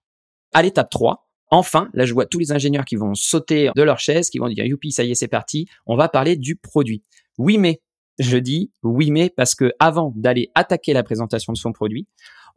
À 0.53 0.61
l'étape 0.61 0.91
3, 0.91 1.22
Enfin, 1.55 1.87
là, 1.93 2.07
je 2.07 2.13
vois 2.15 2.25
tous 2.25 2.39
les 2.39 2.51
ingénieurs 2.51 2.83
qui 2.83 2.95
vont 2.95 3.13
sauter 3.13 3.69
de 3.75 3.83
leur 3.83 3.99
chaise, 3.99 4.31
qui 4.31 4.39
vont 4.39 4.47
dire, 4.47 4.65
youpi, 4.65 4.91
ça 4.91 5.03
y 5.03 5.11
est, 5.11 5.15
c'est 5.15 5.27
parti. 5.27 5.67
On 5.85 5.95
va 5.95 6.09
parler 6.09 6.35
du 6.35 6.55
produit. 6.55 7.03
Oui, 7.37 7.59
mais, 7.59 7.79
je 8.17 8.37
dis 8.37 8.71
oui, 8.81 9.11
mais 9.11 9.29
parce 9.29 9.53
que 9.53 9.71
avant 9.77 10.13
d'aller 10.15 10.49
attaquer 10.55 10.93
la 10.93 11.03
présentation 11.03 11.53
de 11.53 11.57
son 11.59 11.71
produit, 11.71 12.07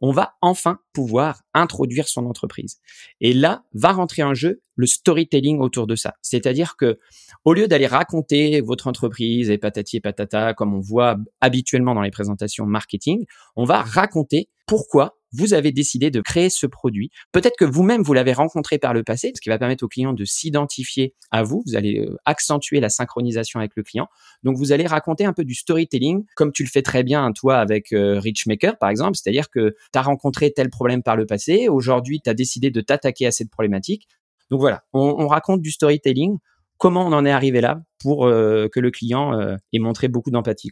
on 0.01 0.11
va 0.11 0.33
enfin 0.41 0.79
pouvoir 0.93 1.43
introduire 1.53 2.07
son 2.07 2.25
entreprise. 2.25 2.77
Et 3.21 3.33
là, 3.33 3.63
va 3.75 3.91
rentrer 3.91 4.23
en 4.23 4.33
jeu 4.33 4.63
le 4.75 4.87
storytelling 4.87 5.59
autour 5.59 5.85
de 5.85 5.95
ça. 5.95 6.15
C'est-à-dire 6.23 6.75
que, 6.75 6.97
au 7.45 7.53
lieu 7.53 7.67
d'aller 7.67 7.85
raconter 7.85 8.61
votre 8.61 8.87
entreprise 8.87 9.51
et 9.51 9.59
patati 9.59 9.97
et 9.97 10.01
patata, 10.01 10.55
comme 10.55 10.73
on 10.73 10.79
voit 10.79 11.17
habituellement 11.39 11.93
dans 11.93 12.01
les 12.01 12.09
présentations 12.11 12.65
marketing, 12.65 13.25
on 13.55 13.63
va 13.63 13.83
raconter 13.83 14.49
pourquoi 14.65 15.16
vous 15.33 15.53
avez 15.53 15.71
décidé 15.71 16.09
de 16.11 16.21
créer 16.21 16.49
ce 16.49 16.65
produit. 16.65 17.09
Peut-être 17.31 17.55
que 17.57 17.65
vous-même, 17.65 18.01
vous 18.01 18.13
l'avez 18.13 18.33
rencontré 18.33 18.77
par 18.77 18.93
le 18.93 19.03
passé, 19.03 19.31
ce 19.35 19.41
qui 19.41 19.49
va 19.49 19.57
permettre 19.57 19.83
au 19.83 19.87
client 19.87 20.13
de 20.13 20.25
s'identifier 20.25 21.13
à 21.31 21.43
vous. 21.43 21.63
Vous 21.65 21.75
allez 21.75 21.99
euh, 21.99 22.15
accentuer 22.25 22.79
la 22.79 22.89
synchronisation 22.89 23.59
avec 23.59 23.73
le 23.75 23.83
client. 23.83 24.07
Donc, 24.43 24.57
vous 24.57 24.71
allez 24.71 24.87
raconter 24.87 25.25
un 25.25 25.33
peu 25.33 25.43
du 25.43 25.53
storytelling, 25.53 26.25
comme 26.35 26.51
tu 26.51 26.63
le 26.63 26.69
fais 26.69 26.81
très 26.81 27.03
bien, 27.03 27.31
toi, 27.33 27.57
avec 27.57 27.91
euh, 27.93 28.19
Richmaker, 28.19 28.77
par 28.77 28.89
exemple. 28.89 29.15
C'est-à-dire 29.15 29.49
que 29.49 29.75
tu 29.91 29.99
as 29.99 30.01
rencontré 30.01 30.51
tel 30.51 30.69
problème 30.69 31.03
par 31.03 31.15
le 31.15 31.25
passé. 31.25 31.67
Aujourd'hui, 31.67 32.21
tu 32.23 32.29
as 32.29 32.33
décidé 32.33 32.71
de 32.71 32.81
t'attaquer 32.81 33.27
à 33.27 33.31
cette 33.31 33.49
problématique. 33.49 34.07
Donc 34.49 34.61
voilà, 34.61 34.83
on, 34.93 35.27
raconte 35.27 35.61
du 35.61 35.71
storytelling, 35.71 36.37
comment 36.77 37.05
on 37.05 37.11
en 37.11 37.25
est 37.25 37.31
arrivé 37.31 37.59
là 37.59 37.81
pour 37.99 38.25
euh, 38.25 38.69
que 38.71 38.79
le 38.79 38.91
client 38.91 39.37
ait 39.73 39.79
montré 39.79 40.07
beaucoup 40.07 40.31
d'empathie. 40.31 40.71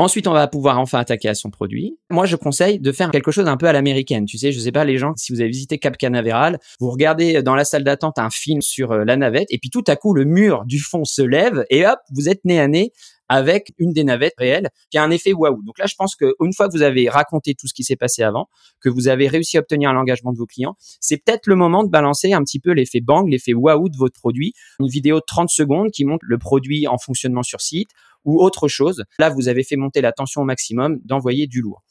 Ensuite, 0.00 0.26
on 0.26 0.32
va 0.32 0.48
pouvoir 0.48 0.78
enfin 0.78 0.98
attaquer 0.98 1.28
à 1.28 1.34
son 1.34 1.50
produit. 1.50 1.98
Moi, 2.08 2.24
je 2.24 2.34
conseille 2.34 2.80
de 2.80 2.90
faire 2.90 3.10
quelque 3.10 3.30
chose 3.30 3.46
un 3.48 3.58
peu 3.58 3.66
à 3.66 3.74
l'américaine. 3.74 4.24
Tu 4.24 4.38
sais, 4.38 4.50
je 4.50 4.58
sais 4.58 4.72
pas, 4.72 4.86
les 4.86 4.96
gens, 4.96 5.12
si 5.16 5.30
vous 5.30 5.42
avez 5.42 5.50
visité 5.50 5.76
Cap 5.76 5.98
Canaveral, 5.98 6.58
vous 6.80 6.90
regardez 6.90 7.42
dans 7.42 7.54
la 7.54 7.66
salle 7.66 7.84
d'attente 7.84 8.18
un 8.18 8.30
film 8.30 8.62
sur 8.62 8.92
euh, 8.92 9.04
la 9.04 9.18
navette, 9.18 9.48
et 9.50 9.58
puis 9.58 9.68
tout 9.68 9.84
à 9.86 9.96
coup, 9.96 10.14
le 10.14 10.24
mur 10.24 10.64
du 10.64 10.78
fond 10.78 11.04
se 11.04 11.20
lève, 11.20 11.66
et 11.68 11.86
hop, 11.86 11.98
vous 12.14 12.30
êtes 12.30 12.46
nez 12.46 12.58
à 12.58 12.66
nez 12.66 12.92
avec 13.30 13.72
une 13.78 13.92
des 13.92 14.02
navettes 14.02 14.34
réelles 14.36 14.70
qui 14.90 14.98
a 14.98 15.04
un 15.04 15.10
effet 15.10 15.32
waouh. 15.32 15.62
Donc 15.62 15.78
là, 15.78 15.86
je 15.86 15.94
pense 15.94 16.16
qu'une 16.16 16.52
fois 16.52 16.68
que 16.68 16.72
vous 16.72 16.82
avez 16.82 17.08
raconté 17.08 17.54
tout 17.54 17.68
ce 17.68 17.72
qui 17.72 17.84
s'est 17.84 17.96
passé 17.96 18.24
avant, 18.24 18.48
que 18.80 18.88
vous 18.88 19.06
avez 19.06 19.28
réussi 19.28 19.56
à 19.56 19.60
obtenir 19.60 19.92
l'engagement 19.92 20.32
de 20.32 20.36
vos 20.36 20.46
clients, 20.46 20.76
c'est 21.00 21.16
peut-être 21.16 21.46
le 21.46 21.54
moment 21.54 21.84
de 21.84 21.88
balancer 21.88 22.32
un 22.32 22.42
petit 22.42 22.58
peu 22.58 22.72
l'effet 22.72 23.00
bang, 23.00 23.28
l'effet 23.28 23.54
waouh 23.54 23.88
de 23.88 23.96
votre 23.96 24.18
produit. 24.18 24.52
Une 24.80 24.88
vidéo 24.88 25.20
de 25.20 25.24
30 25.24 25.48
secondes 25.48 25.92
qui 25.92 26.04
montre 26.04 26.24
le 26.26 26.38
produit 26.38 26.88
en 26.88 26.98
fonctionnement 26.98 27.44
sur 27.44 27.60
site 27.60 27.90
ou 28.24 28.42
autre 28.42 28.66
chose. 28.66 29.04
Là, 29.20 29.30
vous 29.30 29.48
avez 29.48 29.62
fait 29.62 29.76
monter 29.76 30.00
la 30.00 30.12
tension 30.12 30.42
au 30.42 30.44
maximum 30.44 30.98
d'envoyer 31.04 31.46
du 31.46 31.60
lourd. 31.60 31.82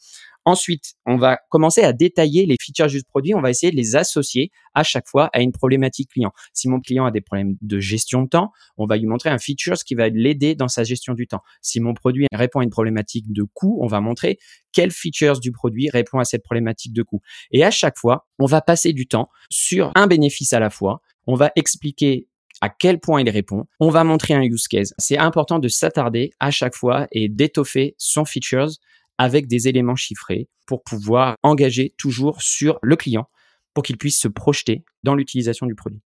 Ensuite, 0.50 0.96
on 1.06 1.18
va 1.18 1.38
commencer 1.52 1.82
à 1.82 1.94
détailler 1.94 2.48
les 2.48 2.56
features 2.60 2.88
du 2.88 3.04
produit. 3.04 3.36
On 3.36 3.42
va 3.42 3.52
essayer 3.52 3.72
de 3.72 3.78
les 3.78 3.96
associer 3.96 4.50
à 4.74 4.82
chaque 4.82 5.08
fois 5.08 5.30
à 5.32 5.42
une 5.42 5.52
problématique 5.52 6.10
client. 6.10 6.32
Si 6.54 6.68
mon 6.68 6.80
client 6.80 7.06
a 7.06 7.12
des 7.12 7.22
problèmes 7.22 7.56
de 7.62 7.80
gestion 7.80 8.24
de 8.24 8.30
temps, 8.30 8.52
on 8.76 8.88
va 8.88 8.98
lui 8.98 9.06
montrer 9.06 9.30
un 9.30 9.38
feature 9.38 9.76
qui 9.76 9.94
va 9.94 10.10
l'aider 10.10 10.56
dans 10.56 10.68
sa 10.68 10.84
gestion 10.84 11.14
du 11.14 11.28
temps. 11.28 11.44
Si 11.62 11.80
mon 11.80 11.94
produit 11.94 12.26
répond 12.34 12.62
à 12.62 12.64
une 12.64 12.72
problématique 12.72 13.32
de 13.32 13.44
coût, 13.44 13.78
on 13.84 13.86
va 13.86 14.02
montrer 14.02 14.40
quel 14.72 14.90
features 14.90 15.40
du 15.40 15.52
produit 15.52 15.88
répond 15.92 16.18
à 16.18 16.26
cette 16.26 16.42
problématique 16.42 16.94
de 16.94 17.04
coût. 17.04 17.22
Et 17.52 17.64
à 17.64 17.70
chaque 17.70 18.00
fois, 18.00 18.26
on 18.40 18.48
va 18.48 18.62
passer 18.62 18.92
du 18.92 19.06
temps 19.06 19.30
sur 19.52 19.92
un 19.94 20.08
bénéfice 20.08 20.54
à 20.54 20.60
la 20.60 20.72
fois. 20.72 21.04
On 21.28 21.36
va 21.36 21.52
expliquer 21.58 22.28
à 22.62 22.70
quel 22.70 23.00
point 23.00 23.22
il 23.22 23.30
répond. 23.30 23.66
On 23.80 23.90
va 23.90 24.04
montrer 24.04 24.34
un 24.34 24.42
use 24.42 24.68
case. 24.68 24.96
C'est 24.98 25.20
important 25.20 25.60
de 25.60 25.68
s'attarder 25.68 26.32
à 26.40 26.50
chaque 26.50 26.76
fois 26.76 27.08
et 27.12 27.30
d'étoffer 27.30 27.94
son 28.00 28.26
features 28.26 28.70
avec 29.20 29.48
des 29.48 29.68
éléments 29.68 29.98
chiffrés 29.98 30.48
pour 30.66 30.82
pouvoir 30.82 31.36
engager 31.44 31.94
toujours 31.98 32.42
sur 32.42 32.80
le 32.82 32.96
client 32.96 33.30
pour 33.74 33.84
qu'il 33.84 33.98
puisse 33.98 34.20
se 34.20 34.28
projeter 34.28 34.84
dans 35.04 35.14
l'utilisation 35.14 35.68
du 35.68 35.76
produit. 35.76 36.02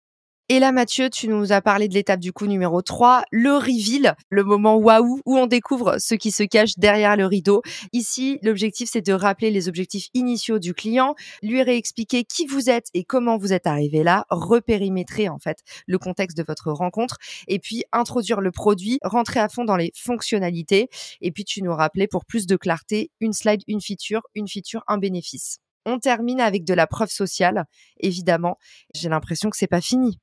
Et 0.53 0.59
là, 0.59 0.73
Mathieu, 0.73 1.11
tu 1.11 1.29
nous 1.29 1.53
as 1.53 1.61
parlé 1.61 1.87
de 1.87 1.95
l'étape 1.95 2.19
du 2.19 2.33
coup 2.33 2.49
numéro 2.49 2.83
3, 2.83 3.23
le 3.31 3.53
reveal, 3.53 4.17
le 4.31 4.43
moment 4.43 4.75
waouh 4.75 5.21
où 5.25 5.39
on 5.39 5.47
découvre 5.47 5.99
ce 6.01 6.17
qui 6.17 6.33
se 6.33 6.43
cache 6.43 6.77
derrière 6.77 7.17
le 7.17 7.25
rideau. 7.25 7.63
Ici, 7.93 8.41
l'objectif, 8.43 8.91
c'est 8.91 9.01
de 9.01 9.13
rappeler 9.13 9.53
les 9.53 9.69
objectifs 9.69 10.09
initiaux 10.13 10.59
du 10.59 10.75
client, 10.75 11.15
lui 11.41 11.63
réexpliquer 11.63 12.25
qui 12.25 12.47
vous 12.47 12.69
êtes 12.69 12.89
et 12.95 13.05
comment 13.05 13.39
vous 13.39 13.53
êtes 13.53 13.69
arrivé 13.69 14.03
là, 14.03 14.27
repérimétrer 14.29 15.29
en 15.29 15.39
fait 15.39 15.59
le 15.87 15.99
contexte 15.99 16.37
de 16.37 16.43
votre 16.43 16.73
rencontre 16.73 17.19
et 17.47 17.61
puis 17.61 17.85
introduire 17.93 18.41
le 18.41 18.51
produit, 18.51 18.99
rentrer 19.05 19.39
à 19.39 19.49
fond 19.49 19.65
dans 19.65 19.77
les 19.77 19.93
fonctionnalités 19.95 20.89
et 21.21 21.31
puis 21.31 21.45
tu 21.45 21.63
nous 21.63 21.77
rappelais 21.77 22.09
pour 22.09 22.25
plus 22.25 22.49
de 22.49 22.57
clarté, 22.57 23.13
une 23.21 23.35
slide, 23.35 23.63
une 23.69 23.81
feature, 23.81 24.23
une 24.35 24.49
feature, 24.49 24.83
un 24.89 24.99
bénéfice. 24.99 25.59
On 25.87 26.01
termine 26.01 26.41
avec 26.41 26.65
de 26.65 26.75
la 26.75 26.89
preuve 26.89 27.11
sociale, 27.11 27.67
évidemment. 28.01 28.59
J'ai 28.97 29.09
l'impression 29.09 29.49
que 29.49 29.57
c'est 29.57 29.69
pas 29.69 29.81
fini. 29.81 30.19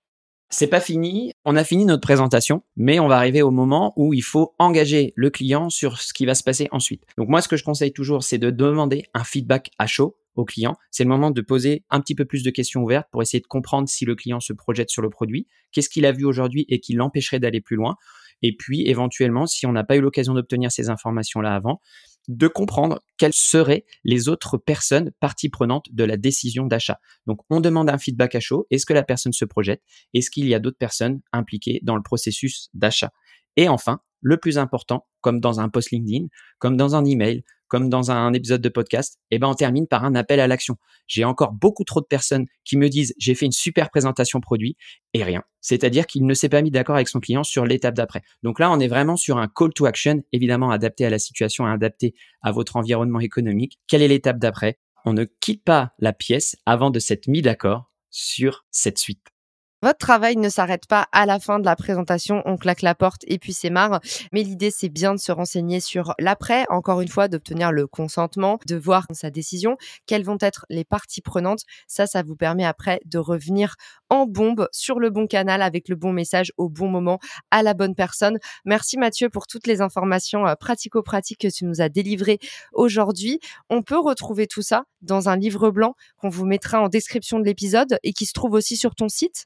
C'est 0.50 0.68
pas 0.68 0.80
fini. 0.80 1.34
On 1.44 1.58
a 1.58 1.64
fini 1.66 1.84
notre 1.84 2.02
présentation, 2.02 2.64
mais 2.78 3.00
on 3.00 3.08
va 3.10 3.18
arriver 3.18 3.42
au 3.42 3.52
moment 3.52 3.94
où 3.98 4.14
il 4.14 4.24
faut 4.24 4.56
engager 4.60 5.12
le 5.16 5.30
client 5.30 5.70
sur 5.70 6.00
ce 6.00 6.14
qui 6.14 6.26
va 6.26 6.36
se 6.36 6.44
passer 6.44 6.70
ensuite. 6.72 7.04
Donc 7.18 7.28
moi, 7.28 7.42
ce 7.42 7.50
que 7.50 7.58
je 7.58 7.66
conseille 7.66 7.92
toujours, 7.92 8.24
c'est 8.24 8.38
de 8.38 8.50
demander 8.50 9.04
un 9.14 9.26
feedback 9.26 9.72
à 9.78 9.88
chaud 9.88 10.16
au 10.36 10.46
client. 10.46 10.76
C'est 10.90 11.04
le 11.04 11.10
moment 11.10 11.32
de 11.32 11.42
poser 11.42 11.84
un 11.90 12.00
petit 12.00 12.16
peu 12.16 12.24
plus 12.24 12.44
de 12.44 12.50
questions 12.50 12.82
ouvertes 12.84 13.08
pour 13.12 13.22
essayer 13.22 13.42
de 13.42 13.48
comprendre 13.48 13.90
si 13.90 14.06
le 14.06 14.16
client 14.16 14.40
se 14.40 14.54
projette 14.54 14.90
sur 14.90 15.02
le 15.02 15.10
produit, 15.10 15.48
qu'est-ce 15.74 15.90
qu'il 15.90 16.06
a 16.06 16.12
vu 16.14 16.24
aujourd'hui 16.24 16.66
et 16.70 16.80
qui 16.80 16.94
l'empêcherait 16.94 17.40
d'aller 17.40 17.60
plus 17.60 17.76
loin. 17.76 17.96
Et 18.42 18.56
puis, 18.56 18.88
éventuellement, 18.88 19.48
si 19.48 19.66
on 19.66 19.72
n'a 19.72 19.84
pas 19.84 19.98
eu 19.98 20.02
l'occasion 20.02 20.34
d'obtenir 20.34 20.72
ces 20.72 20.90
informations-là 20.90 21.56
avant, 21.56 21.82
de 22.28 22.48
comprendre 22.48 23.02
quelles 23.18 23.34
seraient 23.34 23.86
les 24.04 24.30
autres 24.30 24.58
personnes 24.58 25.12
parties 25.20 25.50
prenantes 25.50 25.88
de 25.92 26.04
la 26.04 26.18
décision 26.18 26.66
d'achat. 26.66 27.00
Donc, 27.26 27.40
on 27.50 27.62
demande 27.62 27.90
un 27.90 27.98
feedback 27.98 28.36
à 28.36 28.40
chaud. 28.40 28.68
Est-ce 28.70 28.86
que 28.86 28.94
la 28.94 29.04
personne 29.04 29.34
se 29.34 29.46
projette? 29.46 29.82
Est-ce 30.14 30.30
qu'il 30.30 30.48
y 30.48 30.54
a 30.54 30.60
d'autres 30.60 30.78
personnes 30.78 31.22
impliquées 31.32 31.80
dans 31.84 31.96
le 31.96 32.04
processus 32.04 32.70
d'achat? 32.74 33.12
Et 33.56 33.70
enfin, 33.70 34.02
le 34.28 34.38
plus 34.38 34.58
important, 34.58 35.08
comme 35.22 35.40
dans 35.40 35.62
un 35.62 35.70
post 35.70 35.92
LinkedIn, 35.92 36.28
comme 36.60 36.76
dans 36.76 36.96
un 36.96 37.06
email, 37.06 37.44
comme 37.70 37.90
dans 37.90 38.12
un 38.12 38.34
épisode 38.34 38.62
de 38.62 38.70
podcast, 38.70 39.20
eh 39.32 39.40
ben 39.40 39.48
on 39.48 39.54
termine 39.54 39.88
par 39.88 40.04
un 40.04 40.16
appel 40.16 40.40
à 40.40 40.48
l'action. 40.48 40.76
J'ai 41.08 41.24
encore 41.24 41.54
beaucoup 41.54 41.86
trop 41.86 42.02
de 42.02 42.06
personnes 42.06 42.46
qui 42.66 42.78
me 42.78 42.90
disent 42.90 43.14
j'ai 43.18 43.36
fait 43.36 43.46
une 43.46 43.52
super 43.54 43.90
présentation 43.90 44.42
produit 44.42 44.76
et 45.14 45.24
rien. 45.24 45.44
C'est-à-dire 45.62 46.08
qu'il 46.08 46.26
ne 46.26 46.34
s'est 46.34 46.50
pas 46.50 46.62
mis 46.62 46.72
d'accord 46.72 46.96
avec 46.96 47.08
son 47.08 47.20
client 47.20 47.44
sur 47.44 47.66
l'étape 47.66 47.96
d'après. 47.96 48.22
Donc 48.44 48.60
là, 48.60 48.70
on 48.72 48.80
est 48.80 48.88
vraiment 48.88 49.16
sur 49.16 49.38
un 49.38 49.48
call 49.48 49.74
to 49.74 49.86
action, 49.86 50.22
évidemment 50.34 50.72
adapté 50.72 51.06
à 51.06 51.10
la 51.10 51.20
situation, 51.20 51.66
adapté 51.66 52.16
à 52.42 52.52
votre 52.52 52.76
environnement 52.76 53.22
économique. 53.22 53.80
Quelle 53.88 54.02
est 54.02 54.10
l'étape 54.10 54.40
d'après? 54.40 54.80
On 55.06 55.14
ne 55.14 55.24
quitte 55.24 55.64
pas 55.64 55.92
la 56.00 56.12
pièce 56.12 56.58
avant 56.66 56.90
de 56.90 57.00
s'être 57.00 57.28
mis 57.28 57.42
d'accord 57.42 57.92
sur 58.10 58.66
cette 58.72 58.98
suite. 58.98 59.37
Votre 59.84 60.00
travail 60.00 60.38
ne 60.38 60.50
s'arrête 60.50 60.88
pas 60.88 61.08
à 61.12 61.28
la 61.28 61.40
fin 61.40 61.60
de 61.60 61.66
la 61.66 61.76
présentation, 61.76 62.42
on 62.46 62.58
claque 62.58 62.82
la 62.82 62.96
porte 62.96 63.22
et 63.28 63.38
puis 63.38 63.54
c'est 63.54 63.70
marre. 63.70 64.02
Mais 64.34 64.42
l'idée, 64.42 64.72
c'est 64.72 64.90
bien 64.90 65.14
de 65.14 65.20
se 65.20 65.32
renseigner 65.32 65.80
sur 65.82 66.16
l'après, 66.18 66.66
encore 66.70 67.00
une 67.00 67.08
fois, 67.08 67.28
d'obtenir 67.28 67.72
le 67.72 67.86
consentement, 67.86 68.58
de 68.66 68.76
voir 68.76 69.06
sa 69.12 69.30
décision, 69.30 69.78
quelles 70.08 70.24
vont 70.24 70.40
être 70.42 70.66
les 70.72 70.84
parties 70.84 71.22
prenantes? 71.22 71.62
Ça, 71.86 72.08
ça 72.08 72.24
vous 72.24 72.36
permet 72.36 72.66
après 72.66 73.00
de 73.06 73.20
revenir 73.20 73.76
en 74.10 74.26
bombe 74.26 74.68
sur 74.72 75.00
le 75.00 75.12
bon 75.12 75.28
canal 75.28 75.62
avec 75.62 75.90
le 75.90 75.96
bon 75.96 76.12
message 76.12 76.52
au 76.58 76.70
bon 76.70 76.90
moment 76.90 77.20
à 77.52 77.62
la 77.62 77.76
bonne 77.76 77.94
personne. 77.94 78.40
Merci 78.66 78.98
Mathieu 78.98 79.30
pour 79.30 79.46
toutes 79.46 79.68
les 79.68 79.82
informations 79.82 80.48
euh, 80.48 80.56
pratico-pratiques 80.56 81.42
que 81.42 81.54
tu 81.54 81.66
nous 81.66 81.82
as 81.82 81.90
délivrées 81.90 82.40
aujourd'hui. 82.74 83.40
On 83.70 83.84
peut 83.84 84.00
retrouver 84.00 84.48
tout 84.48 84.64
ça 84.64 84.86
dans 85.04 85.30
un 85.30 85.38
livre 85.38 85.70
blanc 85.70 85.94
qu'on 86.18 86.30
vous 86.30 86.46
mettra 86.46 86.82
en 86.82 86.90
description 86.90 87.38
de 87.38 87.46
l'épisode 87.46 88.00
et 88.02 88.12
qui 88.14 88.26
se 88.26 88.34
trouve 88.34 88.54
aussi 88.54 88.76
sur 88.76 88.96
ton 88.96 89.08
site? 89.08 89.46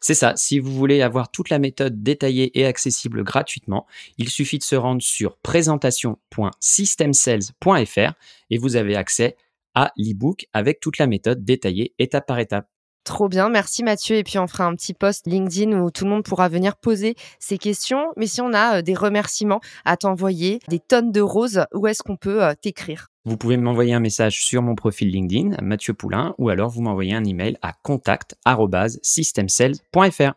C'est 0.00 0.14
ça, 0.14 0.32
si 0.36 0.58
vous 0.58 0.72
voulez 0.72 1.02
avoir 1.02 1.30
toute 1.30 1.50
la 1.50 1.58
méthode 1.58 2.02
détaillée 2.02 2.58
et 2.58 2.64
accessible 2.66 3.22
gratuitement, 3.22 3.86
il 4.18 4.28
suffit 4.28 4.58
de 4.58 4.64
se 4.64 4.76
rendre 4.76 5.00
sur 5.02 5.36
présentation.systemsales.fr 5.38 8.12
et 8.50 8.58
vous 8.58 8.76
avez 8.76 8.96
accès 8.96 9.36
à 9.74 9.92
l'ebook 9.96 10.46
avec 10.52 10.80
toute 10.80 10.98
la 10.98 11.06
méthode 11.06 11.42
détaillée 11.44 11.94
étape 11.98 12.26
par 12.26 12.38
étape. 12.38 12.68
Trop 13.04 13.28
bien, 13.28 13.48
merci 13.48 13.82
Mathieu. 13.84 14.16
Et 14.16 14.24
puis 14.24 14.38
on 14.40 14.48
fera 14.48 14.64
un 14.64 14.74
petit 14.74 14.92
post 14.92 15.28
LinkedIn 15.28 15.78
où 15.78 15.92
tout 15.92 16.02
le 16.04 16.10
monde 16.10 16.24
pourra 16.24 16.48
venir 16.48 16.76
poser 16.76 17.14
ses 17.38 17.56
questions. 17.56 18.08
Mais 18.16 18.26
si 18.26 18.40
on 18.40 18.52
a 18.52 18.78
euh, 18.78 18.82
des 18.82 18.94
remerciements 18.94 19.60
à 19.84 19.96
t'envoyer, 19.96 20.58
des 20.68 20.80
tonnes 20.80 21.12
de 21.12 21.20
roses, 21.20 21.66
où 21.72 21.86
est-ce 21.86 22.02
qu'on 22.02 22.16
peut 22.16 22.42
euh, 22.42 22.54
t'écrire? 22.60 23.06
Vous 23.26 23.36
pouvez 23.36 23.56
m'envoyer 23.56 23.92
un 23.92 24.00
message 24.00 24.44
sur 24.44 24.62
mon 24.62 24.76
profil 24.76 25.10
LinkedIn, 25.10 25.56
Mathieu 25.60 25.94
Poulain, 25.94 26.36
ou 26.38 26.48
alors 26.48 26.70
vous 26.70 26.80
m'envoyez 26.80 27.12
un 27.12 27.24
email 27.24 27.58
à 27.60 27.72
contact@systemsales.fr. 27.82 30.32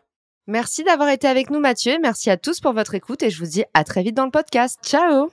Merci 0.47 0.83
d'avoir 0.83 1.09
été 1.09 1.27
avec 1.27 1.51
nous 1.51 1.59
Mathieu. 1.59 1.99
Merci 2.01 2.31
à 2.31 2.37
tous 2.37 2.59
pour 2.59 2.73
votre 2.73 2.95
écoute 2.95 3.21
et 3.21 3.29
je 3.29 3.37
vous 3.37 3.45
dis 3.45 3.63
à 3.75 3.83
très 3.83 4.01
vite 4.01 4.15
dans 4.15 4.25
le 4.25 4.31
podcast. 4.31 4.79
Ciao 4.83 5.29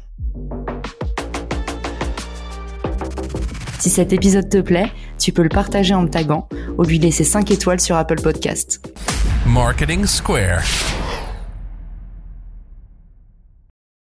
Si 3.78 3.88
cet 3.88 4.12
épisode 4.12 4.50
te 4.50 4.60
plaît, 4.60 4.92
tu 5.18 5.32
peux 5.32 5.42
le 5.42 5.48
partager 5.48 5.94
en 5.94 6.02
me 6.02 6.10
taguant 6.10 6.50
ou 6.76 6.82
lui 6.82 6.98
laisser 6.98 7.24
5 7.24 7.50
étoiles 7.50 7.80
sur 7.80 7.96
Apple 7.96 8.20
Podcast. 8.20 8.86
Marketing 9.46 10.04
Square. 10.04 10.62